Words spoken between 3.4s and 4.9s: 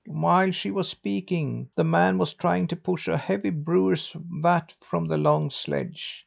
brewer's vat